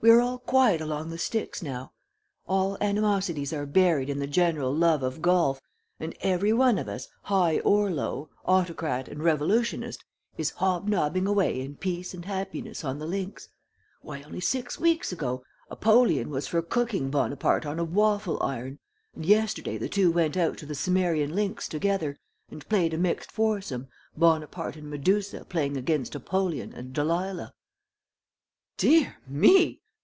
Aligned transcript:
We 0.00 0.10
are 0.10 0.20
all 0.20 0.38
quiet 0.38 0.80
along 0.80 1.10
the 1.10 1.18
Styx 1.18 1.60
now. 1.60 1.90
All 2.46 2.78
animosities 2.80 3.52
are 3.52 3.66
buried 3.66 4.08
in 4.08 4.20
the 4.20 4.28
general 4.28 4.72
love 4.72 5.02
of 5.02 5.20
golf, 5.20 5.60
and 5.98 6.14
every 6.20 6.52
one 6.52 6.78
of 6.78 6.86
us, 6.88 7.08
high 7.22 7.58
or 7.58 7.90
low, 7.90 8.30
autocrat 8.44 9.08
and 9.08 9.20
revolutionist, 9.20 10.04
is 10.36 10.50
hobnobbing 10.50 11.26
away 11.26 11.60
in 11.60 11.74
peace 11.74 12.14
and 12.14 12.26
happiness 12.26 12.84
on 12.84 13.00
the 13.00 13.08
links. 13.08 13.48
Why, 14.00 14.22
only 14.22 14.38
six 14.38 14.78
weeks 14.78 15.10
ago, 15.10 15.42
Apollyon 15.68 16.30
was 16.30 16.46
for 16.46 16.62
cooking 16.62 17.10
Bonaparte 17.10 17.66
on 17.66 17.80
a 17.80 17.84
waffle 17.84 18.40
iron, 18.40 18.78
and 19.16 19.26
yesterday 19.26 19.78
the 19.78 19.88
two 19.88 20.12
went 20.12 20.36
out 20.36 20.58
to 20.58 20.66
the 20.66 20.76
Cimmerian 20.76 21.34
links 21.34 21.66
together 21.66 22.20
and 22.52 22.68
played 22.68 22.94
a 22.94 22.98
mixed 22.98 23.32
foursome, 23.32 23.88
Bonaparte 24.16 24.76
and 24.76 24.90
Medusa 24.90 25.44
playing 25.44 25.76
against 25.76 26.14
Apollyon 26.14 26.72
and 26.72 26.92
Delilah." 26.92 27.52
"Dear 28.76 29.16
me! 29.26 29.80